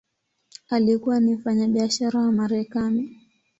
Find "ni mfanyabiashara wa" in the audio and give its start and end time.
1.19-2.31